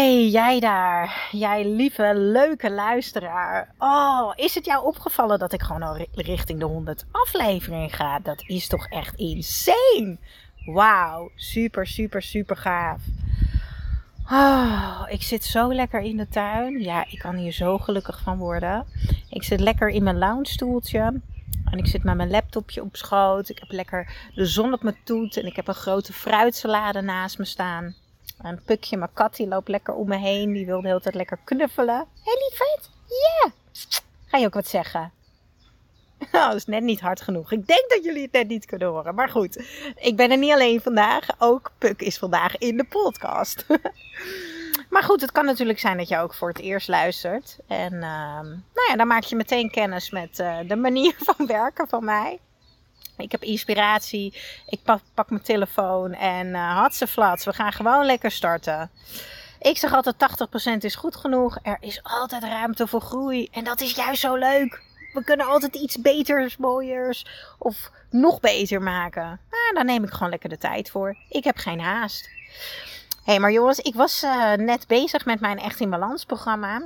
Hey, 0.00 0.28
jij 0.28 0.60
daar. 0.60 1.28
Jij 1.30 1.68
lieve, 1.68 2.12
leuke 2.14 2.70
luisteraar. 2.70 3.74
Oh, 3.78 4.32
is 4.34 4.54
het 4.54 4.64
jou 4.64 4.84
opgevallen 4.84 5.38
dat 5.38 5.52
ik 5.52 5.62
gewoon 5.62 5.82
al 5.82 6.06
richting 6.14 6.58
de 6.58 6.64
100 6.64 7.04
aflevering 7.10 7.96
ga? 7.96 8.18
Dat 8.18 8.42
is 8.46 8.66
toch 8.68 8.86
echt 8.86 9.14
insane. 9.14 10.18
Wauw, 10.64 11.30
super, 11.34 11.86
super, 11.86 12.22
super 12.22 12.56
gaaf. 12.56 13.00
Oh, 14.30 15.02
ik 15.08 15.22
zit 15.22 15.44
zo 15.44 15.74
lekker 15.74 16.00
in 16.00 16.16
de 16.16 16.28
tuin. 16.28 16.82
Ja, 16.82 17.04
ik 17.08 17.18
kan 17.18 17.36
hier 17.36 17.52
zo 17.52 17.78
gelukkig 17.78 18.20
van 18.20 18.38
worden. 18.38 18.86
Ik 19.28 19.42
zit 19.42 19.60
lekker 19.60 19.88
in 19.88 20.02
mijn 20.02 20.18
lounge 20.18 20.48
stoeltje. 20.48 21.20
En 21.64 21.78
ik 21.78 21.86
zit 21.86 22.02
met 22.02 22.16
mijn 22.16 22.30
laptopje 22.30 22.82
op 22.82 22.96
schoot. 22.96 23.48
Ik 23.48 23.58
heb 23.58 23.70
lekker 23.70 24.30
de 24.34 24.46
zon 24.46 24.72
op 24.72 24.82
mijn 24.82 24.98
toet. 25.04 25.36
En 25.36 25.46
ik 25.46 25.56
heb 25.56 25.68
een 25.68 25.74
grote 25.74 26.12
fruitsalade 26.12 27.00
naast 27.00 27.38
me 27.38 27.44
staan. 27.44 27.94
Een 28.42 28.62
pukje, 28.64 28.96
mijn 28.96 29.10
kat, 29.12 29.36
die 29.36 29.48
loopt 29.48 29.68
lekker 29.68 29.94
om 29.94 30.08
me 30.08 30.16
heen. 30.16 30.52
Die 30.52 30.66
wil 30.66 30.80
de 30.80 30.88
hele 30.88 31.00
tijd 31.00 31.14
lekker 31.14 31.38
knuffelen. 31.44 31.96
Hé 31.96 32.04
hey, 32.24 32.34
lieverd, 32.48 32.90
ja. 33.06 33.50
Ga 34.26 34.38
je 34.38 34.46
ook 34.46 34.54
wat 34.54 34.68
zeggen? 34.68 35.12
Oh, 36.32 36.46
dat 36.46 36.54
is 36.54 36.66
net 36.66 36.82
niet 36.82 37.00
hard 37.00 37.20
genoeg. 37.20 37.52
Ik 37.52 37.66
denk 37.66 37.90
dat 37.90 38.04
jullie 38.04 38.22
het 38.22 38.32
net 38.32 38.48
niet 38.48 38.66
kunnen 38.66 38.88
horen. 38.88 39.14
Maar 39.14 39.28
goed, 39.28 39.64
ik 39.96 40.16
ben 40.16 40.30
er 40.30 40.38
niet 40.38 40.52
alleen 40.52 40.80
vandaag. 40.80 41.26
Ook 41.38 41.72
Puk 41.78 42.00
is 42.00 42.18
vandaag 42.18 42.56
in 42.58 42.76
de 42.76 42.84
podcast. 42.84 43.66
maar 44.90 45.02
goed, 45.02 45.20
het 45.20 45.32
kan 45.32 45.44
natuurlijk 45.44 45.78
zijn 45.78 45.96
dat 45.96 46.08
je 46.08 46.18
ook 46.18 46.34
voor 46.34 46.48
het 46.48 46.58
eerst 46.58 46.88
luistert. 46.88 47.58
En 47.66 47.92
uh, 47.92 48.00
nou 48.40 48.88
ja, 48.88 48.96
dan 48.96 49.06
maak 49.06 49.22
je 49.22 49.36
meteen 49.36 49.70
kennis 49.70 50.10
met 50.10 50.38
uh, 50.38 50.58
de 50.66 50.76
manier 50.76 51.14
van 51.34 51.46
werken 51.46 51.88
van 51.88 52.04
mij. 52.04 52.38
Ik 53.22 53.32
heb 53.32 53.42
inspiratie. 53.42 54.34
Ik 54.66 54.80
pak, 55.14 55.30
mijn 55.30 55.42
telefoon 55.42 56.12
en 56.12 56.46
uh, 56.46 56.78
had 56.78 56.94
ze 56.94 57.06
flats. 57.06 57.44
We 57.44 57.52
gaan 57.52 57.72
gewoon 57.72 58.06
lekker 58.06 58.30
starten. 58.30 58.90
Ik 59.60 59.78
zeg 59.78 59.94
altijd 59.94 60.16
80% 60.76 60.76
is 60.78 60.94
goed 60.94 61.16
genoeg. 61.16 61.58
Er 61.62 61.76
is 61.80 62.00
altijd 62.02 62.42
ruimte 62.42 62.86
voor 62.86 63.00
groei. 63.00 63.48
En 63.52 63.64
dat 63.64 63.80
is 63.80 63.94
juist 63.94 64.20
zo 64.20 64.34
leuk. 64.34 64.82
We 65.12 65.24
kunnen 65.24 65.46
altijd 65.46 65.74
iets 65.74 66.00
beters, 66.00 66.56
mooiers 66.56 67.26
of 67.58 67.90
nog 68.10 68.40
beter 68.40 68.82
maken. 68.82 69.40
Nou, 69.50 69.74
daar 69.74 69.84
neem 69.84 70.04
ik 70.04 70.10
gewoon 70.10 70.30
lekker 70.30 70.48
de 70.48 70.58
tijd 70.58 70.90
voor. 70.90 71.16
Ik 71.28 71.44
heb 71.44 71.56
geen 71.56 71.80
haast. 71.80 72.28
Hé, 73.24 73.32
hey, 73.32 73.38
maar 73.38 73.52
jongens, 73.52 73.78
ik 73.78 73.94
was 73.94 74.22
uh, 74.22 74.52
net 74.52 74.86
bezig 74.86 75.24
met 75.24 75.40
mijn 75.40 75.58
Echt 75.58 75.80
in 75.80 75.90
Balans 75.90 76.24
programma. 76.24 76.82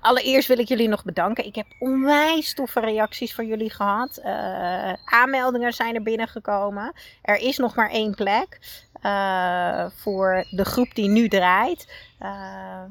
Allereerst 0.00 0.48
wil 0.48 0.58
ik 0.58 0.68
jullie 0.68 0.88
nog 0.88 1.04
bedanken. 1.04 1.46
Ik 1.46 1.54
heb 1.54 1.66
onwijs 1.78 2.54
toffe 2.54 2.80
reacties 2.80 3.34
van 3.34 3.46
jullie 3.46 3.70
gehad. 3.70 4.20
Uh, 4.24 4.92
aanmeldingen 5.04 5.72
zijn 5.72 5.94
er 5.94 6.02
binnengekomen. 6.02 6.92
Er 7.22 7.36
is 7.36 7.56
nog 7.56 7.74
maar 7.74 7.90
één 7.90 8.14
plek 8.14 8.58
uh, 9.02 9.86
voor 9.94 10.44
de 10.50 10.64
groep 10.64 10.94
die 10.94 11.08
nu 11.08 11.28
draait. 11.28 11.92
Uh, 12.22 12.82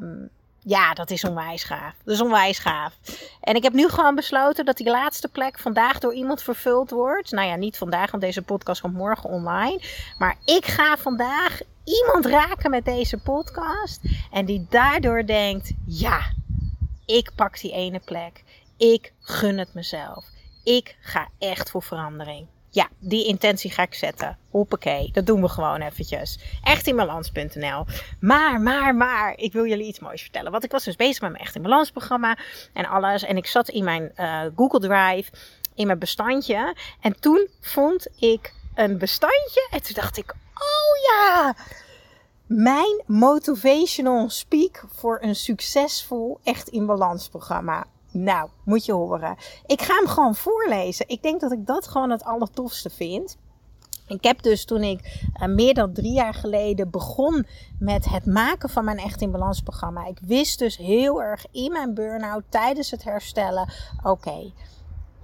ja, 0.60 0.94
dat 0.94 1.10
is 1.10 1.24
onwijs 1.24 1.64
gaaf. 1.64 1.94
Dat 2.04 2.14
is 2.14 2.22
onwijs 2.22 2.60
gaaf. 2.60 2.94
En 3.42 3.56
ik 3.56 3.64
heb 3.64 3.74
nu 3.74 3.90
gewoon 3.90 4.16
besloten 4.16 4.66
dat 4.66 4.78
die 4.78 4.90
laatste 4.90 5.28
plek 5.28 5.60
vandaag 5.60 6.00
door 6.00 6.14
iemand 6.14 6.44
vervuld 6.44 6.90
wordt. 6.90 7.32
Nou 7.32 7.48
ja, 7.48 7.56
niet 7.56 7.78
vandaag, 7.78 8.12
want 8.12 8.24
deze 8.24 8.42
podcast 8.42 8.82
komt 8.82 8.94
morgen 8.94 9.30
online. 9.30 9.82
Maar 10.18 10.38
ik 10.46 10.66
ga 10.66 10.98
vandaag 10.98 11.60
iemand 11.84 12.26
raken 12.26 12.70
met 12.70 12.86
deze 12.86 13.18
podcast. 13.18 14.02
En 14.32 14.46
die 14.46 14.68
daardoor 14.70 15.26
denkt: 15.26 15.72
ja, 15.86 16.20
ik 17.06 17.32
pak 17.36 17.60
die 17.60 17.72
ene 17.72 18.00
plek. 18.00 18.44
Ik 18.78 19.14
gun 19.20 19.58
het 19.58 19.74
mezelf. 19.74 20.26
Ik 20.64 20.98
ga 21.02 21.28
echt 21.40 21.70
voor 21.70 21.84
verandering. 21.84 22.48
Ja, 22.70 22.90
die 23.00 23.26
intentie 23.26 23.72
ga 23.72 23.82
ik 23.82 23.94
zetten. 23.94 24.38
Hoppakee, 24.50 25.10
dat 25.12 25.26
doen 25.26 25.42
we 25.42 25.50
gewoon 25.50 25.82
eventjes. 25.82 26.40
Echt 26.64 26.88
in 26.88 26.96
balans.nl. 26.96 27.86
Maar, 28.20 28.62
maar, 28.62 28.96
maar, 28.96 29.34
ik 29.38 29.54
wil 29.54 29.66
jullie 29.66 29.88
iets 29.88 30.00
moois 30.00 30.22
vertellen. 30.22 30.52
Want 30.52 30.64
ik 30.64 30.72
was 30.72 30.84
dus 30.84 30.96
bezig 30.96 31.22
met 31.22 31.32
mijn 31.32 31.44
Echt 31.44 31.56
in 31.56 31.62
Balans 31.62 31.92
programma 31.92 32.38
en 32.74 32.86
alles. 32.86 33.24
En 33.24 33.38
ik 33.38 33.46
zat 33.46 33.70
in 33.70 33.84
mijn 33.84 34.12
uh, 34.18 34.42
Google 34.56 34.80
Drive, 34.80 35.32
in 35.76 35.88
mijn 35.88 36.00
bestandje. 36.00 36.76
En 37.02 37.20
toen 37.20 37.48
vond 37.62 38.08
ik 38.16 38.54
een 38.76 38.98
bestandje. 38.98 39.68
En 39.72 39.82
toen 39.82 39.96
dacht 39.96 40.18
ik, 40.18 40.34
oh 40.54 41.12
ja, 41.12 41.56
mijn 42.48 43.04
motivational 43.06 44.30
speak 44.30 44.86
voor 44.88 45.18
een 45.22 45.36
succesvol 45.36 46.40
Echt 46.44 46.68
in 46.68 46.86
Balans 46.86 47.30
programma. 47.30 47.86
Nou, 48.12 48.50
moet 48.64 48.86
je 48.86 48.92
horen. 48.92 49.36
Ik 49.66 49.82
ga 49.82 49.96
hem 49.96 50.08
gewoon 50.08 50.36
voorlezen. 50.36 51.10
Ik 51.10 51.22
denk 51.24 51.42
dat 51.42 51.52
ik 51.52 51.66
dat 51.66 51.88
gewoon 51.88 52.10
het 52.10 52.24
allertofste 52.24 52.90
vind. 52.90 53.38
Ik 54.08 54.24
heb 54.24 54.42
dus 54.42 54.66
toen 54.66 54.84
ik 54.84 55.28
uh, 55.42 55.48
meer 55.48 55.74
dan 55.74 55.94
drie 55.94 56.14
jaar 56.14 56.34
geleden 56.34 56.90
begon 56.90 57.48
met 57.80 58.06
het 58.10 58.26
maken 58.26 58.70
van 58.70 58.86
mijn 58.86 58.98
Echt 58.98 59.22
in 59.22 59.32
Balans 59.32 59.62
programma. 59.62 60.06
Ik 60.06 60.20
wist 60.22 60.60
dus 60.60 60.78
heel 60.78 61.22
erg 61.22 61.46
in 61.52 61.72
mijn 61.72 61.94
burn-out 61.94 62.44
tijdens 62.50 62.92
het 62.92 63.04
herstellen. 63.04 63.70
Oké, 64.04 64.52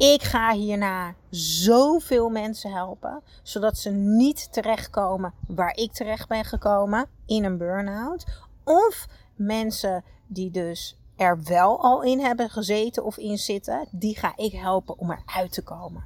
ik 0.02 0.24
ga 0.24 0.54
hierna 0.54 1.16
zoveel 1.30 2.30
mensen 2.30 2.72
helpen, 2.72 3.22
zodat 3.44 3.78
ze 3.78 3.90
niet 3.90 4.54
terechtkomen 4.54 5.34
waar 5.48 5.76
ik 5.76 5.92
terecht 5.92 6.28
ben 6.28 6.46
gekomen 6.46 7.10
in 7.26 7.44
een 7.44 7.58
burn-out. 7.58 8.26
Of 8.64 9.08
mensen 9.36 10.04
die 10.28 10.52
dus 10.52 10.98
er 11.16 11.44
wel 11.44 11.82
al 11.82 12.04
in 12.04 12.20
hebben 12.20 12.50
gezeten 12.50 13.04
of 13.04 13.18
in 13.18 13.38
zitten, 13.38 13.88
die 13.92 14.18
ga 14.18 14.34
ik 14.36 14.52
helpen 14.52 14.98
om 14.98 15.12
eruit 15.12 15.52
te 15.52 15.64
komen. 15.64 16.04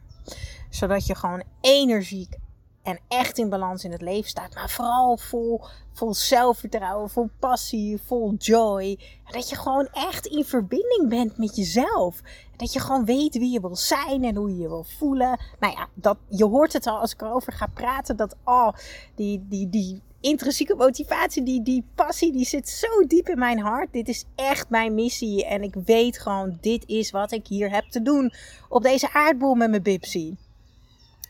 Zodat 0.70 1.06
je 1.06 1.16
gewoon 1.16 1.44
energiek 1.62 2.38
en 2.86 3.00
echt 3.08 3.38
in 3.38 3.50
balans 3.50 3.84
in 3.84 3.92
het 3.92 4.02
leven 4.02 4.30
staat. 4.30 4.56
Maar 4.56 4.70
vooral 4.70 5.18
vol, 5.18 5.62
vol 5.94 6.14
zelfvertrouwen, 6.14 7.10
vol 7.10 7.30
passie, 7.40 8.02
vol 8.06 8.34
joy. 8.34 9.00
En 9.26 9.34
dat 9.34 9.50
je 9.50 9.56
gewoon 9.56 9.88
echt 9.92 10.26
in 10.26 10.46
verbinding 10.46 11.10
bent 11.10 11.38
met 11.38 11.56
jezelf. 11.56 12.22
Dat 12.58 12.74
je 12.74 12.80
gewoon 12.80 13.06
weet 13.06 13.38
wie 13.38 13.52
je 13.52 13.62
wil 13.62 13.76
zijn 13.76 14.24
en 14.24 14.36
hoe 14.36 14.50
je 14.50 14.58
je 14.58 14.68
wil 14.68 14.86
voelen. 14.98 15.40
Nou 15.60 15.74
ja, 15.74 15.88
dat, 15.94 16.18
je 16.30 16.46
hoort 16.46 16.74
het 16.74 16.88
al 16.88 17.00
als 17.00 17.14
ik 17.14 17.22
erover 17.22 17.54
ga 17.54 17.68
praten. 17.74 18.16
Dat 18.16 18.36
oh, 18.44 18.70
die, 19.16 19.46
die, 19.50 19.70
die 19.70 20.02
intrinsieke 20.20 20.76
motivatie, 20.76 21.44
die, 21.44 21.62
die 21.62 21.84
passie, 21.96 22.32
die 22.32 22.46
zit 22.46 22.70
zo 22.70 23.08
diep 23.08 23.30
in 23.30 23.40
mijn 23.40 23.60
hart. 23.60 23.94
Dit 23.94 24.08
is 24.08 24.26
echt 24.36 24.70
mijn 24.70 24.94
missie. 24.94 25.46
En 25.46 25.64
ik 25.64 25.76
weet 25.86 26.20
gewoon, 26.20 26.58
dit 26.62 26.84
is 26.88 27.12
wat 27.12 27.32
ik 27.32 27.48
hier 27.48 27.72
heb 27.72 27.86
te 27.90 28.02
doen 28.02 28.34
op 28.70 28.84
deze 28.84 29.14
aardbol 29.14 29.56
met 29.56 29.70
mijn 29.70 29.84
Bipsy. 29.84 30.36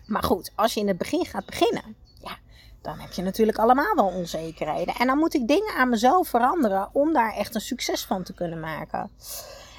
Maar 0.08 0.24
goed, 0.24 0.52
als 0.56 0.74
je 0.74 0.80
in 0.80 0.88
het 0.88 0.98
begin 0.98 1.26
gaat 1.26 1.46
beginnen, 1.46 1.96
ja, 2.22 2.38
dan 2.82 3.00
heb 3.00 3.12
je 3.12 3.22
natuurlijk 3.22 3.58
allemaal 3.58 3.96
wel 3.96 4.08
onzekerheden. 4.08 4.96
En 4.96 5.08
dan 5.08 5.18
moet 5.18 5.34
ik 5.34 5.48
dingen 5.48 5.74
aan 5.76 5.90
mezelf 5.90 6.28
veranderen 6.28 6.90
om 6.94 7.14
daar 7.14 7.34
echt 7.34 7.56
een 7.56 7.62
succes 7.62 8.06
van 8.06 8.24
te 8.24 8.34
kunnen 8.34 8.60
maken. 8.60 9.12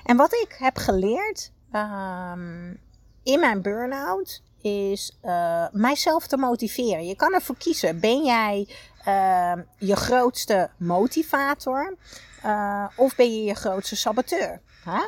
En 0.04 0.16
wat 0.16 0.32
ik 0.32 0.56
heb 0.58 0.76
geleerd 0.76 1.52
um, 1.72 2.80
in 3.22 3.40
mijn 3.40 3.62
burn-out 3.62 4.42
is 4.60 5.18
uh, 5.24 5.66
mijzelf 5.72 6.26
te 6.26 6.36
motiveren. 6.36 7.06
Je 7.06 7.16
kan 7.16 7.34
ervoor 7.34 7.56
kiezen. 7.56 8.00
Ben 8.00 8.24
jij 8.24 8.68
uh, 9.08 9.52
je 9.78 9.96
grootste 9.96 10.70
motivator 10.76 11.96
uh, 12.44 12.84
of 12.96 13.16
ben 13.16 13.34
je 13.34 13.44
je 13.44 13.54
grootste 13.54 13.96
saboteur? 13.96 14.60
Huh? 14.84 15.00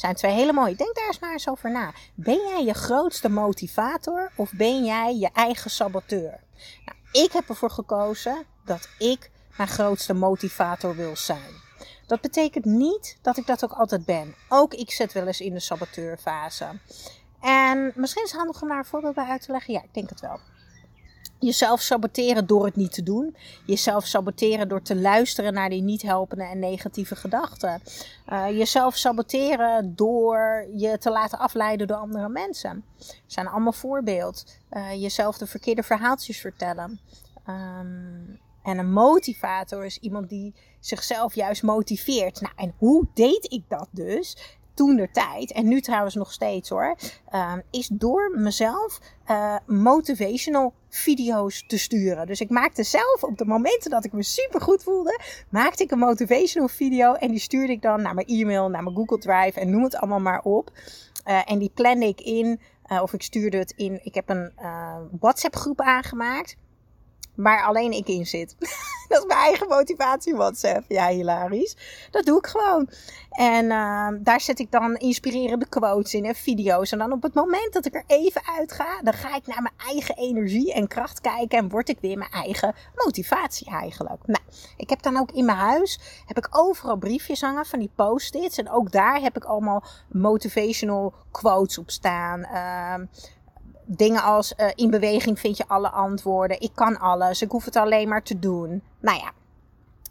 Zijn 0.00 0.14
twee 0.14 0.32
hele 0.32 0.52
mooie. 0.52 0.74
Denk 0.74 0.94
daar 0.94 1.06
eens 1.06 1.18
maar 1.18 1.32
eens 1.32 1.48
over 1.48 1.70
na. 1.70 1.92
Ben 2.14 2.46
jij 2.48 2.64
je 2.64 2.74
grootste 2.74 3.28
motivator 3.28 4.32
of 4.36 4.52
ben 4.52 4.84
jij 4.84 5.16
je 5.16 5.30
eigen 5.32 5.70
saboteur? 5.70 6.40
Nou, 6.84 6.98
ik 7.24 7.32
heb 7.32 7.48
ervoor 7.48 7.70
gekozen 7.70 8.44
dat 8.64 8.88
ik 8.98 9.30
mijn 9.56 9.68
grootste 9.68 10.14
motivator 10.14 10.96
wil 10.96 11.16
zijn. 11.16 11.52
Dat 12.06 12.20
betekent 12.20 12.64
niet 12.64 13.18
dat 13.22 13.36
ik 13.36 13.46
dat 13.46 13.64
ook 13.64 13.72
altijd 13.72 14.04
ben. 14.04 14.34
Ook 14.48 14.74
ik 14.74 14.90
zit 14.90 15.12
wel 15.12 15.26
eens 15.26 15.40
in 15.40 15.54
de 15.54 15.60
saboteurfase. 15.60 16.66
En 17.40 17.92
misschien 17.94 18.24
is 18.24 18.30
het 18.30 18.40
handig 18.40 18.62
om 18.62 18.68
daar 18.68 18.78
een 18.78 18.84
voorbeeld 18.84 19.14
bij 19.14 19.26
uit 19.26 19.42
te 19.42 19.52
leggen. 19.52 19.72
Ja, 19.74 19.82
ik 19.82 19.94
denk 19.94 20.10
het 20.10 20.20
wel. 20.20 20.40
Jezelf 21.40 21.80
saboteren 21.80 22.46
door 22.46 22.64
het 22.64 22.76
niet 22.76 22.92
te 22.92 23.02
doen. 23.02 23.36
Jezelf 23.66 24.06
saboteren 24.06 24.68
door 24.68 24.82
te 24.82 24.96
luisteren 24.96 25.52
naar 25.52 25.68
die 25.68 25.82
niet 25.82 26.02
helpende 26.02 26.44
en 26.44 26.58
negatieve 26.58 27.16
gedachten. 27.16 27.82
Uh, 28.32 28.58
jezelf 28.58 28.96
saboteren 28.96 29.96
door 29.96 30.66
je 30.76 30.98
te 30.98 31.10
laten 31.10 31.38
afleiden 31.38 31.86
door 31.86 31.96
andere 31.96 32.28
mensen. 32.28 32.84
Dat 32.98 33.14
zijn 33.26 33.48
allemaal 33.48 33.72
voorbeeld. 33.72 34.44
Uh, 34.72 34.92
jezelf 34.92 35.38
de 35.38 35.46
verkeerde 35.46 35.82
verhaaltjes 35.82 36.40
vertellen. 36.40 37.00
Um, 37.48 38.40
en 38.62 38.78
een 38.78 38.92
motivator 38.92 39.84
is 39.84 39.98
iemand 39.98 40.28
die 40.28 40.54
zichzelf 40.80 41.34
juist 41.34 41.62
motiveert. 41.62 42.40
Nou, 42.40 42.54
en 42.56 42.74
hoe 42.78 43.06
deed 43.14 43.52
ik 43.52 43.64
dat 43.68 43.88
dus? 43.90 44.36
Toen 44.80 44.96
de 44.96 45.10
tijd, 45.12 45.52
en 45.52 45.68
nu 45.68 45.80
trouwens 45.80 46.14
nog 46.14 46.32
steeds 46.32 46.68
hoor, 46.68 46.96
uh, 47.34 47.52
is 47.70 47.88
door 47.92 48.30
mezelf 48.36 49.00
uh, 49.30 49.56
motivational 49.66 50.72
video's 50.88 51.64
te 51.66 51.78
sturen. 51.78 52.26
Dus 52.26 52.40
ik 52.40 52.50
maakte 52.50 52.82
zelf 52.82 53.22
op 53.22 53.38
de 53.38 53.44
momenten 53.44 53.90
dat 53.90 54.04
ik 54.04 54.12
me 54.12 54.22
super 54.22 54.60
goed 54.60 54.82
voelde, 54.82 55.20
maakte 55.48 55.82
ik 55.82 55.90
een 55.90 55.98
motivational 55.98 56.68
video 56.68 57.14
en 57.14 57.30
die 57.30 57.40
stuurde 57.40 57.72
ik 57.72 57.82
dan 57.82 58.02
naar 58.02 58.14
mijn 58.14 58.26
e-mail, 58.26 58.68
naar 58.68 58.82
mijn 58.82 58.96
Google 58.96 59.18
Drive 59.18 59.60
en 59.60 59.70
noem 59.70 59.82
het 59.82 59.96
allemaal 59.96 60.20
maar 60.20 60.42
op. 60.42 60.70
Uh, 61.26 61.50
en 61.50 61.58
die 61.58 61.70
plande 61.74 62.06
ik 62.06 62.20
in, 62.20 62.60
of 63.02 63.12
ik 63.12 63.22
stuurde 63.22 63.58
het 63.58 63.72
in, 63.76 64.00
ik 64.02 64.14
heb 64.14 64.28
een 64.28 64.52
WhatsApp 65.20 65.56
groep 65.56 65.80
aangemaakt 65.80 66.56
waar 67.42 67.64
alleen 67.64 67.92
ik 67.92 68.08
in 68.08 68.26
zit. 68.26 68.56
dat 69.08 69.18
is 69.18 69.26
mijn 69.26 69.40
eigen 69.40 69.68
motivatie 69.68 70.34
WhatsApp. 70.34 70.84
Ja, 70.88 71.08
hilarisch. 71.08 71.76
Dat 72.10 72.24
doe 72.24 72.38
ik 72.38 72.46
gewoon. 72.46 72.88
En 73.30 73.70
ehm, 73.70 74.22
daar 74.22 74.40
zet 74.40 74.58
ik 74.58 74.70
dan 74.70 74.96
inspirerende 74.96 75.68
quotes 75.68 76.14
in 76.14 76.24
en 76.24 76.34
video's. 76.34 76.92
En 76.92 76.98
dan 76.98 77.12
op 77.12 77.22
het 77.22 77.34
moment 77.34 77.72
dat 77.72 77.86
ik 77.86 77.94
er 77.94 78.04
even 78.06 78.42
uit 78.58 78.72
ga, 78.72 79.00
dan 79.02 79.12
ga 79.12 79.36
ik 79.36 79.46
naar 79.46 79.62
mijn 79.62 79.74
eigen 79.86 80.16
energie 80.16 80.72
en 80.72 80.88
kracht 80.88 81.20
kijken. 81.20 81.58
En 81.58 81.68
word 81.68 81.88
ik 81.88 81.98
weer 82.00 82.18
mijn 82.18 82.30
eigen 82.30 82.74
motivatie 82.94 83.70
eigenlijk. 83.70 84.26
Nou, 84.26 84.44
ik 84.76 84.90
heb 84.90 85.02
dan 85.02 85.16
ook 85.16 85.30
in 85.30 85.44
mijn 85.44 85.58
huis, 85.58 86.00
heb 86.26 86.36
ik 86.36 86.48
overal 86.50 86.96
briefjes 86.96 87.40
hangen 87.40 87.66
van 87.66 87.78
die 87.78 87.92
post-its. 87.94 88.58
En 88.58 88.70
ook 88.70 88.92
daar 88.92 89.20
heb 89.20 89.36
ik 89.36 89.44
allemaal 89.44 89.84
motivational 90.08 91.14
quotes 91.30 91.78
op 91.78 91.90
staan. 91.90 92.40
Uh, 92.40 93.06
dingen 93.84 94.22
als 94.22 94.54
uh, 94.56 94.66
in 94.74 94.90
beweging 94.90 95.38
vind 95.38 95.56
je 95.56 95.68
alle 95.68 95.90
antwoorden. 95.90 96.60
Ik 96.60 96.70
kan 96.74 96.98
alles. 96.98 97.42
Ik 97.42 97.50
hoef 97.50 97.64
het 97.64 97.76
alleen 97.76 98.08
maar 98.08 98.22
te 98.22 98.38
doen. 98.38 98.82
Nou 99.00 99.18
ja. 99.18 99.32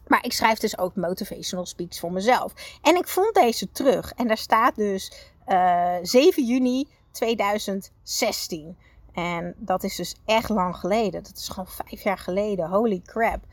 Maar 0.07 0.25
ik 0.25 0.33
schrijf 0.33 0.59
dus 0.59 0.77
ook 0.77 0.95
motivational 0.95 1.65
speaks 1.65 1.99
voor 1.99 2.11
mezelf. 2.11 2.53
En 2.81 2.95
ik 2.95 3.07
vond 3.07 3.33
deze 3.33 3.71
terug. 3.71 4.13
En 4.13 4.27
daar 4.27 4.37
staat 4.37 4.75
dus 4.75 5.11
uh, 5.47 5.95
eh, 5.95 6.03
7 6.03 6.45
juni 6.45 6.87
2016. 7.11 8.77
En 9.13 9.53
dat 9.57 9.83
is 9.83 9.95
dus 9.95 10.15
echt 10.25 10.49
lang 10.49 10.75
geleden. 10.75 11.23
Dat 11.23 11.37
is 11.37 11.47
gewoon 11.47 11.67
vijf 11.67 12.03
jaar 12.03 12.17
geleden. 12.17 12.69
Holy 12.69 13.01
crap. 13.05 13.43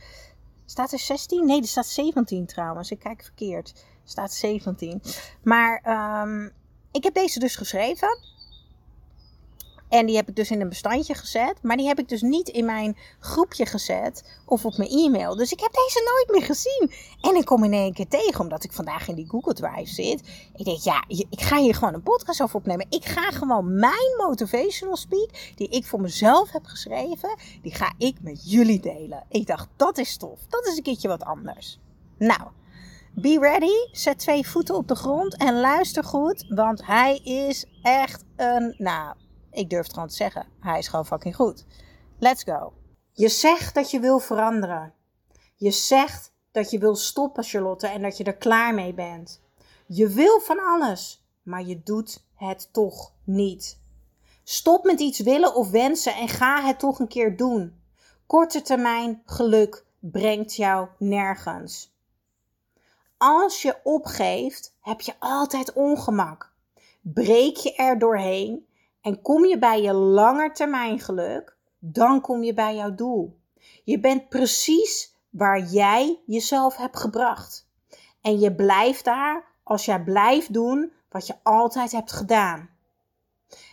Staat 0.65 0.93
er 0.93 0.99
16? 0.99 1.47
Nee, 1.47 1.61
er 1.61 1.69
staat 1.69 1.87
17 1.87 2.47
trouwens. 2.47 2.91
Ik 2.91 2.99
kijk 2.99 3.23
verkeerd. 3.23 3.69
Er 3.69 4.11
staat 4.11 4.33
17. 4.33 5.03
Maar 5.43 5.83
um, 6.23 6.53
ik 6.93 7.05
heb 7.05 7.15
deze 7.15 7.39
dus 7.39 7.57
geschreven. 7.57 8.19
En 9.89 10.07
die 10.07 10.17
heb 10.17 10.29
ik 10.29 10.37
dus 10.37 10.51
in 10.51 10.61
een 10.61 10.69
bestandje 10.69 11.15
gezet. 11.15 11.55
Maar 11.63 11.77
die 11.77 11.87
heb 11.87 11.99
ik 11.99 12.09
dus 12.09 12.23
niet 12.23 12.49
in 12.49 12.65
mijn 12.65 12.97
groepje 13.19 13.67
gezet 13.67 14.25
of 14.45 14.65
op 14.65 14.77
mijn 14.77 14.91
e-mail. 14.91 15.37
Dus 15.37 15.53
ik 15.53 15.61
heb 15.61 15.73
deze 15.73 16.03
nooit 16.05 16.39
meer 16.39 16.49
gezien. 16.49 16.91
En 17.21 17.37
ik 17.37 17.45
kom 17.45 17.65
in 17.65 17.73
één 17.73 17.93
keer 17.93 18.09
tegen, 18.09 18.41
omdat 18.41 18.65
ik 18.65 18.73
vandaag 18.73 19.09
in 19.09 19.15
die 19.15 19.29
Google 19.29 19.55
Drive 19.55 19.95
zit. 19.95 20.21
Ik 20.57 20.65
denk, 20.65 20.79
ja, 20.79 21.05
ik 21.09 21.41
ga 21.41 21.59
hier 21.59 21.75
gewoon 21.75 21.95
een 21.95 22.03
podcast 22.03 22.43
over 22.43 22.57
opnemen. 22.57 22.87
Ik 22.89 23.05
ga 23.05 23.31
gewoon 23.31 23.79
mijn 23.79 24.17
motivational 24.17 24.97
speak, 24.97 25.29
die 25.55 25.69
ik 25.69 25.85
voor 25.85 26.01
mezelf 26.01 26.51
heb 26.51 26.65
geschreven, 26.65 27.37
die 27.63 27.75
ga 27.75 27.93
ik 27.99 28.17
met 28.21 28.51
jullie 28.51 28.81
delen. 28.81 29.25
Ik 29.29 29.47
dacht, 29.47 29.69
dat 29.77 29.99
is 29.99 30.17
tof. 30.17 30.41
Dat 30.49 30.67
is 30.67 30.77
een 30.77 30.83
keertje 30.83 31.09
wat 31.09 31.25
anders. 31.25 31.79
Nou. 32.19 32.41
Be 33.19 33.39
ready, 33.41 33.91
zet 33.93 34.19
twee 34.19 34.49
voeten 34.49 34.75
op 34.75 34.89
de 34.89 34.95
grond 34.95 35.37
en 35.37 35.61
luister 35.61 36.05
goed, 36.05 36.45
want 36.49 36.87
hij 36.87 37.17
is 37.17 37.65
echt 37.83 38.25
een, 38.37 38.75
nou, 38.79 39.15
ik 39.57 39.71
durf 39.71 39.85
het 39.85 39.93
gewoon 39.93 40.09
te 40.09 40.15
zeggen. 40.15 40.47
Hij 40.61 40.79
is 40.79 40.89
gewoon 40.89 41.07
fucking 41.07 41.37
goed. 41.37 41.65
Let's 42.19 42.43
go. 42.43 42.73
Je 43.13 43.29
zegt 43.29 43.75
dat 43.75 43.91
je 43.91 44.01
wil 44.01 44.19
veranderen. 44.19 44.95
Je 45.55 45.71
zegt 45.71 46.33
dat 46.51 46.71
je 46.71 46.79
wil 46.79 46.97
stoppen, 46.97 47.45
Charlotte, 47.45 47.87
en 47.87 48.03
dat 48.03 48.17
je 48.17 48.25
er 48.25 48.37
klaar 48.37 48.75
mee 48.75 48.95
bent. 48.95 49.43
Je 49.87 50.09
wil 50.09 50.41
van 50.41 50.59
alles, 50.59 51.27
maar 51.43 51.63
je 51.63 51.83
doet 51.83 52.25
het 52.35 52.69
toch 52.73 53.13
niet. 53.25 53.81
Stop 54.45 54.85
met 54.85 55.01
iets 55.01 55.19
willen 55.19 55.55
of 55.55 55.71
wensen 55.71 56.15
en 56.15 56.29
ga 56.29 56.63
het 56.63 56.79
toch 56.79 56.99
een 56.99 57.09
keer 57.09 57.37
doen. 57.37 57.81
Korte 58.27 58.63
termijn 58.63 59.23
geluk 59.25 59.85
brengt 59.99 60.55
jou 60.57 60.89
nergens. 60.99 61.95
Als 63.17 63.63
je 63.63 63.77
opgeeft, 63.83 64.77
heb 64.81 65.01
je 65.01 65.15
altijd 65.19 65.73
ongemak. 65.73 66.53
Breek 67.01 67.57
je 67.57 67.75
er 67.75 67.99
doorheen 67.99 68.67
en 69.07 69.23
kom 69.23 69.45
je 69.45 69.59
bij 69.59 69.83
je 69.83 69.93
langetermijn 69.93 71.01
geluk, 71.01 71.57
dan 71.79 72.21
kom 72.21 72.43
je 72.43 72.55
bij 72.55 72.75
jouw 72.75 72.95
doel. 72.95 73.39
Je 73.85 74.01
bent 74.01 74.29
precies 74.29 75.17
waar 75.31 75.61
jij 75.61 76.23
jezelf 76.27 76.77
hebt 76.77 76.99
gebracht. 76.99 77.69
En 78.21 78.39
je 78.39 78.55
blijft 78.55 79.05
daar 79.05 79.45
als 79.63 79.85
jij 79.85 80.03
blijft 80.03 80.53
doen 80.53 80.93
wat 81.09 81.27
je 81.27 81.35
altijd 81.43 81.93
hebt 81.93 82.13
gedaan. 82.13 82.71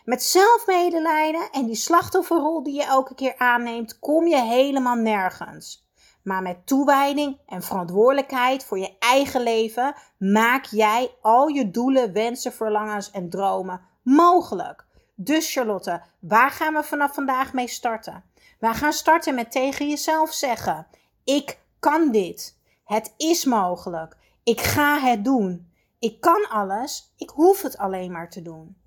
Met 0.05 0.23
zelfmedelijden 0.23 1.49
en 1.51 1.65
die 1.65 1.75
slachtofferrol 1.75 2.63
die 2.63 2.75
je 2.75 2.83
elke 2.83 3.15
keer 3.15 3.37
aanneemt, 3.37 3.99
kom 3.99 4.27
je 4.27 4.41
helemaal 4.41 4.95
nergens. 4.95 5.87
Maar 6.23 6.41
met 6.41 6.67
toewijding 6.67 7.39
en 7.45 7.61
verantwoordelijkheid 7.61 8.65
voor 8.65 8.79
je 8.79 8.95
eigen 8.99 9.41
leven 9.41 9.95
maak 10.17 10.65
jij 10.65 11.15
al 11.21 11.47
je 11.47 11.71
doelen, 11.71 12.13
wensen, 12.13 12.53
verlangens 12.53 13.11
en 13.11 13.29
dromen 13.29 13.81
mogelijk. 14.03 14.91
Dus 15.15 15.53
Charlotte, 15.53 16.01
waar 16.19 16.51
gaan 16.51 16.73
we 16.73 16.83
vanaf 16.83 17.13
vandaag 17.13 17.53
mee 17.53 17.67
starten? 17.67 18.23
We 18.59 18.73
gaan 18.73 18.93
starten 18.93 19.35
met 19.35 19.51
tegen 19.51 19.89
jezelf 19.89 20.33
zeggen: 20.33 20.87
Ik 21.23 21.59
kan 21.79 22.11
dit. 22.11 22.57
Het 22.83 23.13
is 23.17 23.45
mogelijk. 23.45 24.15
Ik 24.43 24.61
ga 24.61 24.99
het 24.99 25.23
doen. 25.23 25.71
Ik 25.99 26.21
kan 26.21 26.49
alles. 26.49 27.13
Ik 27.17 27.29
hoef 27.29 27.61
het 27.61 27.77
alleen 27.77 28.11
maar 28.11 28.29
te 28.29 28.41
doen. 28.41 28.77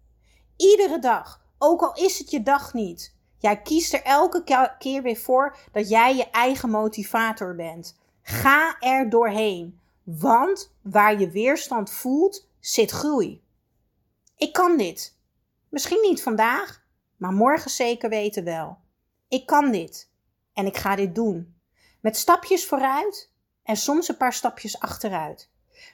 Iedere 0.56 0.98
dag, 0.98 1.40
ook 1.58 1.82
al 1.82 1.94
is 1.94 2.18
het 2.18 2.30
je 2.30 2.42
dag 2.42 2.74
niet. 2.74 3.14
Jij 3.38 3.62
kiest 3.62 3.92
er 3.92 4.02
elke 4.02 4.72
keer 4.78 5.02
weer 5.02 5.16
voor 5.16 5.56
dat 5.72 5.88
jij 5.88 6.16
je 6.16 6.30
eigen 6.30 6.70
motivator 6.70 7.54
bent. 7.54 7.98
Ga 8.22 8.76
er 8.80 9.10
doorheen. 9.10 9.80
Want 10.02 10.72
waar 10.82 11.20
je 11.20 11.30
weerstand 11.30 11.90
voelt, 11.90 12.46
zit 12.60 12.90
groei. 12.90 13.42
Ik 14.36 14.52
kan 14.52 14.76
dit. 14.76 15.15
Misschien 15.68 16.00
niet 16.02 16.22
vandaag, 16.22 16.84
maar 17.16 17.32
morgen 17.32 17.70
zeker 17.70 18.08
weten 18.08 18.44
wel. 18.44 18.78
Ik 19.28 19.46
kan 19.46 19.70
dit 19.70 20.10
en 20.52 20.66
ik 20.66 20.76
ga 20.76 20.96
dit 20.96 21.14
doen. 21.14 21.60
Met 22.00 22.16
stapjes 22.16 22.66
vooruit 22.66 23.32
en 23.62 23.76
soms 23.76 24.08
een 24.08 24.16
paar 24.16 24.32
stapjes 24.32 24.80
achteruit. 24.80 25.50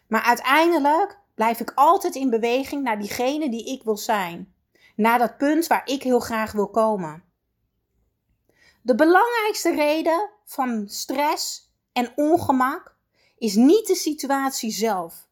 Maar 0.06 0.22
uiteindelijk 0.22 1.19
blijf 1.34 1.60
ik 1.60 1.72
altijd 1.74 2.14
in 2.14 2.30
beweging 2.30 2.82
naar 2.82 2.98
diegene 2.98 3.50
die 3.50 3.64
ik 3.64 3.82
wil 3.82 3.96
zijn. 3.96 4.54
Naar 4.96 5.19
dat 5.19 5.36
punt 5.36 5.66
waar 5.66 5.86
ik 5.88 6.02
heel 6.02 6.20
graag 6.20 6.52
wil 6.52 6.68
komen. 6.70 7.25
De 8.82 8.94
belangrijkste 8.94 9.75
reden 9.75 10.30
van 10.44 10.88
stress 10.88 11.72
en 11.92 12.12
ongemak 12.14 12.96
is 13.38 13.54
niet 13.54 13.86
de 13.86 13.94
situatie 13.94 14.70
zelf. 14.70 15.28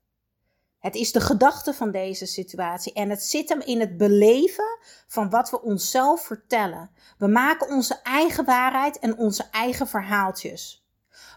Het 0.81 0.95
is 0.95 1.13
de 1.13 1.21
gedachte 1.21 1.75
van 1.75 1.91
deze 1.91 2.27
situatie 2.27 2.93
en 2.93 3.11
het 3.11 3.23
zit 3.23 3.49
hem 3.49 3.61
in 3.61 3.81
het 3.81 3.97
beleven 3.97 4.79
van 5.07 5.31
wat 5.31 5.51
we 5.51 5.63
onszelf 5.63 6.25
vertellen. 6.25 6.91
We 7.19 7.27
maken 7.27 7.69
onze 7.69 8.01
eigen 8.03 8.45
waarheid 8.45 8.99
en 8.99 9.17
onze 9.17 9.49
eigen 9.51 9.89
verhaaltjes. 9.89 10.87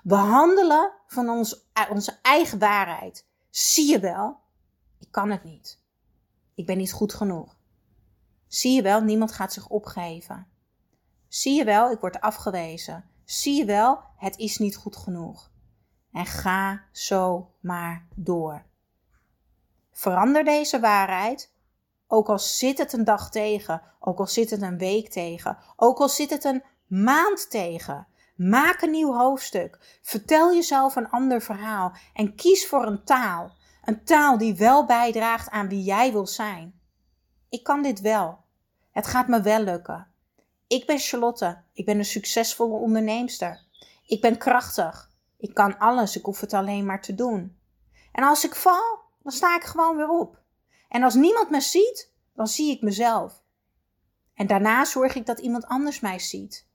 We 0.03 0.15
handelen 0.15 0.91
van 1.07 1.29
ons, 1.29 1.65
onze 1.89 2.19
eigen 2.21 2.59
waarheid. 2.59 3.25
Zie 3.49 3.89
je 3.89 3.99
wel, 3.99 4.37
ik 4.99 5.11
kan 5.11 5.31
het 5.31 5.43
niet. 5.43 5.81
Ik 6.55 6.65
ben 6.65 6.77
niet 6.77 6.93
goed 6.93 7.13
genoeg. 7.13 7.55
Zie 8.47 8.75
je 8.75 8.81
wel, 8.81 9.01
niemand 9.01 9.31
gaat 9.31 9.53
zich 9.53 9.67
opgeven. 9.67 10.47
Zie 11.27 11.55
je 11.55 11.63
wel, 11.63 11.91
ik 11.91 11.99
word 11.99 12.21
afgewezen. 12.21 13.09
Zie 13.25 13.55
je 13.55 13.65
wel, 13.65 13.99
het 14.17 14.37
is 14.37 14.57
niet 14.57 14.75
goed 14.75 14.95
genoeg. 14.95 15.51
En 16.11 16.25
ga 16.25 16.83
zo 16.91 17.51
maar 17.59 18.07
door. 18.15 18.65
Verander 19.93 20.43
deze 20.43 20.79
waarheid, 20.79 21.51
ook 22.07 22.27
al 22.27 22.39
zit 22.39 22.77
het 22.77 22.93
een 22.93 23.03
dag 23.03 23.31
tegen, 23.31 23.81
ook 23.99 24.19
al 24.19 24.27
zit 24.27 24.49
het 24.49 24.61
een 24.61 24.77
week 24.77 25.09
tegen, 25.09 25.57
ook 25.75 25.99
al 25.99 26.09
zit 26.09 26.29
het 26.29 26.43
een 26.43 26.63
maand 26.87 27.49
tegen. 27.49 28.07
Maak 28.35 28.81
een 28.81 28.91
nieuw 28.91 29.13
hoofdstuk. 29.13 29.99
Vertel 30.01 30.53
jezelf 30.53 30.95
een 30.95 31.09
ander 31.09 31.41
verhaal 31.41 31.93
en 32.13 32.35
kies 32.35 32.67
voor 32.67 32.85
een 32.85 33.03
taal. 33.03 33.51
Een 33.83 34.03
taal 34.03 34.37
die 34.37 34.55
wel 34.55 34.85
bijdraagt 34.85 35.49
aan 35.49 35.69
wie 35.69 35.83
jij 35.83 36.11
wil 36.11 36.27
zijn. 36.27 36.79
Ik 37.49 37.63
kan 37.63 37.81
dit 37.81 38.01
wel. 38.01 38.37
Het 38.91 39.07
gaat 39.07 39.27
me 39.27 39.41
wel 39.41 39.59
lukken. 39.59 40.07
Ik 40.67 40.85
ben 40.85 40.99
Charlotte. 40.99 41.61
Ik 41.73 41.85
ben 41.85 41.97
een 41.97 42.05
succesvolle 42.05 42.77
onderneemster. 42.77 43.61
Ik 44.05 44.21
ben 44.21 44.37
krachtig. 44.37 45.09
Ik 45.37 45.53
kan 45.53 45.77
alles. 45.77 46.17
Ik 46.17 46.25
hoef 46.25 46.39
het 46.39 46.53
alleen 46.53 46.85
maar 46.85 47.01
te 47.01 47.15
doen. 47.15 47.57
En 48.11 48.23
als 48.23 48.45
ik 48.45 48.55
val, 48.55 49.02
dan 49.23 49.31
sta 49.31 49.55
ik 49.55 49.63
gewoon 49.63 49.97
weer 49.97 50.09
op. 50.09 50.41
En 50.89 51.03
als 51.03 51.13
niemand 51.13 51.49
me 51.49 51.61
ziet, 51.61 52.11
dan 52.33 52.47
zie 52.47 52.71
ik 52.71 52.81
mezelf. 52.81 53.43
En 54.33 54.47
daarna 54.47 54.85
zorg 54.85 55.15
ik 55.15 55.25
dat 55.25 55.39
iemand 55.39 55.65
anders 55.65 55.99
mij 55.99 56.19
ziet. 56.19 56.67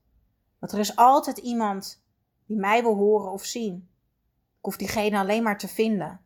Want 0.59 0.71
er 0.71 0.79
is 0.79 0.95
altijd 0.95 1.37
iemand 1.37 2.03
die 2.45 2.57
mij 2.57 2.81
wil 2.81 2.95
horen 2.95 3.31
of 3.31 3.45
zien. 3.45 3.89
Ik 4.57 4.65
hoef 4.65 4.77
diegene 4.77 5.17
alleen 5.17 5.43
maar 5.43 5.57
te 5.57 5.67
vinden. 5.67 6.21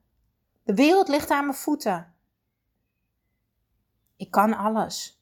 De 0.63 0.73
wereld 0.73 1.07
ligt 1.07 1.29
aan 1.29 1.45
mijn 1.45 1.57
voeten. 1.57 2.13
Ik 4.15 4.31
kan 4.31 4.53
alles. 4.53 5.21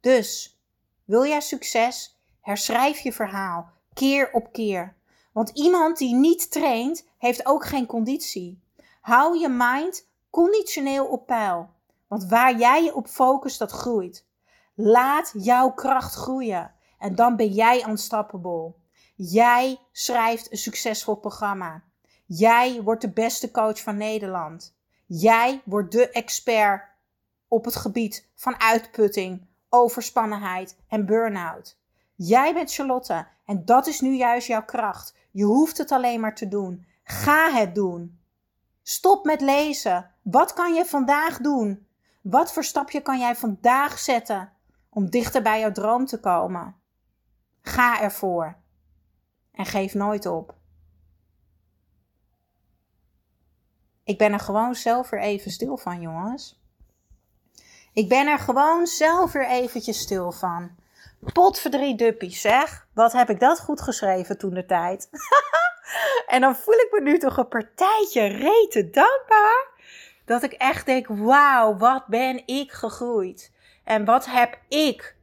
Dus, 0.00 0.60
wil 1.04 1.26
jij 1.26 1.40
succes? 1.40 2.20
Herschrijf 2.40 2.98
je 2.98 3.12
verhaal, 3.12 3.70
keer 3.94 4.32
op 4.32 4.52
keer. 4.52 4.96
Want 5.32 5.50
iemand 5.50 5.98
die 5.98 6.14
niet 6.14 6.50
traint, 6.50 7.08
heeft 7.18 7.46
ook 7.46 7.66
geen 7.66 7.86
conditie. 7.86 8.62
Hou 9.00 9.38
je 9.38 9.48
mind 9.48 10.08
conditioneel 10.30 11.06
op 11.06 11.26
peil. 11.26 11.70
Want 12.06 12.24
waar 12.24 12.58
jij 12.58 12.84
je 12.84 12.94
op 12.94 13.06
focust, 13.06 13.58
dat 13.58 13.70
groeit. 13.70 14.26
Laat 14.74 15.32
jouw 15.36 15.70
kracht 15.70 16.14
groeien. 16.14 16.74
En 16.98 17.14
dan 17.14 17.36
ben 17.36 17.48
jij 17.48 17.84
unstoppable. 17.88 18.74
Jij 19.14 19.78
schrijft 19.92 20.52
een 20.52 20.58
succesvol 20.58 21.14
programma. 21.14 21.82
Jij 22.26 22.82
wordt 22.82 23.00
de 23.00 23.10
beste 23.10 23.50
coach 23.50 23.80
van 23.80 23.96
Nederland. 23.96 24.76
Jij 25.06 25.62
wordt 25.64 25.92
de 25.92 26.10
expert 26.10 26.88
op 27.48 27.64
het 27.64 27.76
gebied 27.76 28.28
van 28.34 28.60
uitputting, 28.60 29.46
overspannenheid 29.68 30.76
en 30.88 31.06
burn-out. 31.06 31.78
Jij 32.14 32.54
bent 32.54 32.74
Charlotte 32.74 33.26
en 33.44 33.64
dat 33.64 33.86
is 33.86 34.00
nu 34.00 34.14
juist 34.14 34.46
jouw 34.46 34.64
kracht. 34.64 35.14
Je 35.30 35.44
hoeft 35.44 35.78
het 35.78 35.92
alleen 35.92 36.20
maar 36.20 36.34
te 36.34 36.48
doen. 36.48 36.86
Ga 37.02 37.50
het 37.50 37.74
doen. 37.74 38.19
Stop 38.90 39.24
met 39.24 39.40
lezen. 39.40 40.10
Wat 40.22 40.52
kan 40.52 40.74
je 40.74 40.84
vandaag 40.84 41.38
doen? 41.38 41.86
Wat 42.22 42.52
voor 42.52 42.64
stapje 42.64 43.00
kan 43.00 43.18
jij 43.18 43.36
vandaag 43.36 43.98
zetten 43.98 44.52
om 44.88 45.10
dichter 45.10 45.42
bij 45.42 45.60
jouw 45.60 45.72
droom 45.72 46.06
te 46.06 46.20
komen? 46.20 46.76
Ga 47.62 48.00
ervoor. 48.00 48.56
En 49.52 49.66
geef 49.66 49.94
nooit 49.94 50.26
op. 50.26 50.54
Ik 54.04 54.18
ben 54.18 54.32
er 54.32 54.40
gewoon 54.40 54.74
zelf 54.74 55.10
weer 55.10 55.20
even 55.20 55.50
stil 55.50 55.76
van, 55.76 56.00
jongens. 56.00 56.60
Ik 57.92 58.08
ben 58.08 58.26
er 58.26 58.38
gewoon 58.38 58.86
zelf 58.86 59.32
weer 59.32 59.48
eventjes 59.48 60.00
stil 60.00 60.32
van. 60.32 60.70
Potverdrie 61.32 61.96
duppies, 61.96 62.40
zeg. 62.40 62.88
Wat 62.94 63.12
heb 63.12 63.30
ik 63.30 63.40
dat 63.40 63.60
goed 63.60 63.80
geschreven 63.80 64.38
toen 64.38 64.54
de 64.54 64.66
tijd. 64.66 65.08
en 66.26 66.40
dan 66.40 66.56
voel 66.56 66.74
ik 66.74 66.88
me 66.90 67.00
nu 67.00 67.18
toch 67.18 67.36
een 67.36 67.48
partijtje 67.48 68.26
rete 68.26 68.90
dankbaar. 68.90 69.68
Dat 70.24 70.42
ik 70.42 70.52
echt 70.52 70.86
denk, 70.86 71.06
wauw, 71.08 71.76
wat 71.76 72.06
ben 72.06 72.42
ik 72.46 72.72
gegroeid. 72.72 73.52
En 73.84 74.04
wat 74.04 74.26
heb 74.26 74.58
ik 74.68 75.16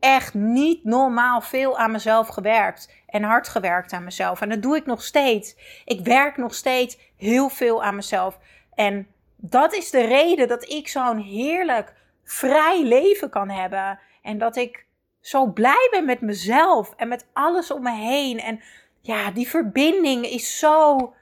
echt 0.00 0.34
niet 0.34 0.84
normaal 0.84 1.40
veel 1.40 1.78
aan 1.78 1.90
mezelf 1.90 2.28
gewerkt. 2.28 2.92
En 3.06 3.22
hard 3.22 3.48
gewerkt 3.48 3.92
aan 3.92 4.04
mezelf. 4.04 4.40
En 4.40 4.48
dat 4.48 4.62
doe 4.62 4.76
ik 4.76 4.86
nog 4.86 5.02
steeds. 5.02 5.56
Ik 5.84 6.00
werk 6.00 6.36
nog 6.36 6.54
steeds 6.54 6.98
heel 7.16 7.48
veel 7.48 7.82
aan 7.82 7.94
mezelf. 7.94 8.38
En 8.74 9.06
dat 9.36 9.74
is 9.74 9.90
de 9.90 10.06
reden 10.06 10.48
dat 10.48 10.68
ik 10.68 10.88
zo'n 10.88 11.18
heerlijk 11.18 11.94
vrij 12.24 12.82
leven 12.84 13.30
kan 13.30 13.50
hebben. 13.50 13.98
En 14.22 14.38
dat 14.38 14.56
ik 14.56 14.86
zo 15.20 15.46
blij 15.46 15.88
ben 15.90 16.04
met 16.04 16.20
mezelf 16.20 16.94
en 16.96 17.08
met 17.08 17.26
alles 17.32 17.70
om 17.70 17.82
me 17.82 17.92
heen. 17.92 18.40
En 18.40 18.60
ja, 19.04 19.30
die 19.30 19.48
verbinding 19.48 20.26
is 20.26 20.58
zo. 20.58 21.14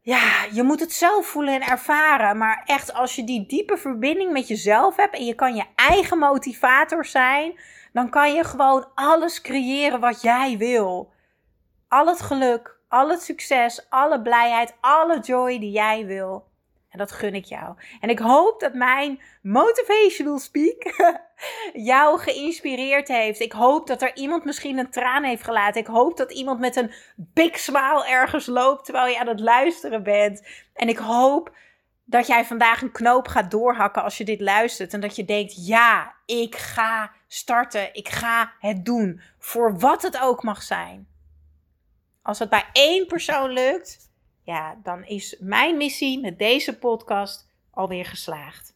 Ja, 0.00 0.44
je 0.52 0.62
moet 0.62 0.80
het 0.80 0.92
zelf 0.92 1.26
voelen 1.26 1.54
en 1.54 1.68
ervaren. 1.68 2.38
Maar 2.38 2.62
echt, 2.66 2.92
als 2.92 3.14
je 3.14 3.24
die 3.24 3.46
diepe 3.46 3.76
verbinding 3.76 4.32
met 4.32 4.48
jezelf 4.48 4.96
hebt 4.96 5.16
en 5.16 5.24
je 5.24 5.34
kan 5.34 5.54
je 5.54 5.64
eigen 5.74 6.18
motivator 6.18 7.04
zijn, 7.04 7.60
dan 7.92 8.10
kan 8.10 8.34
je 8.34 8.44
gewoon 8.44 8.86
alles 8.94 9.40
creëren 9.40 10.00
wat 10.00 10.22
jij 10.22 10.56
wil. 10.58 11.12
Al 11.88 12.06
het 12.06 12.20
geluk, 12.20 12.78
al 12.88 13.08
het 13.08 13.22
succes, 13.22 13.86
alle 13.90 14.22
blijheid, 14.22 14.74
alle 14.80 15.20
joy 15.20 15.58
die 15.58 15.70
jij 15.70 16.06
wil. 16.06 16.48
En 16.94 17.00
dat 17.00 17.12
gun 17.12 17.34
ik 17.34 17.44
jou. 17.44 17.76
En 18.00 18.08
ik 18.08 18.18
hoop 18.18 18.60
dat 18.60 18.74
mijn 18.74 19.20
motivational 19.42 20.38
speak 20.38 20.82
jou 21.90 22.18
geïnspireerd 22.18 23.08
heeft. 23.08 23.40
Ik 23.40 23.52
hoop 23.52 23.86
dat 23.86 24.02
er 24.02 24.16
iemand 24.16 24.44
misschien 24.44 24.78
een 24.78 24.90
traan 24.90 25.24
heeft 25.24 25.44
gelaten. 25.44 25.80
Ik 25.80 25.86
hoop 25.86 26.16
dat 26.16 26.32
iemand 26.32 26.60
met 26.60 26.76
een 26.76 26.92
big 27.16 27.58
smile 27.58 28.06
ergens 28.08 28.46
loopt 28.46 28.84
terwijl 28.84 29.06
je 29.06 29.18
aan 29.18 29.26
het 29.26 29.40
luisteren 29.40 30.02
bent. 30.02 30.46
En 30.74 30.88
ik 30.88 30.98
hoop 30.98 31.56
dat 32.04 32.26
jij 32.26 32.44
vandaag 32.44 32.82
een 32.82 32.92
knoop 32.92 33.28
gaat 33.28 33.50
doorhakken 33.50 34.02
als 34.02 34.18
je 34.18 34.24
dit 34.24 34.40
luistert. 34.40 34.92
En 34.92 35.00
dat 35.00 35.16
je 35.16 35.24
denkt: 35.24 35.66
ja, 35.66 36.14
ik 36.26 36.56
ga 36.56 37.12
starten. 37.26 37.94
Ik 37.94 38.08
ga 38.08 38.52
het 38.58 38.84
doen. 38.84 39.20
Voor 39.38 39.78
wat 39.78 40.02
het 40.02 40.20
ook 40.20 40.42
mag 40.42 40.62
zijn. 40.62 41.08
Als 42.22 42.38
het 42.38 42.48
bij 42.48 42.64
één 42.72 43.06
persoon 43.06 43.50
lukt 43.50 44.12
ja, 44.44 44.78
dan 44.82 45.04
is 45.04 45.36
mijn 45.40 45.76
missie 45.76 46.20
met 46.20 46.38
deze 46.38 46.78
podcast 46.78 47.48
alweer 47.70 48.04
geslaagd. 48.04 48.72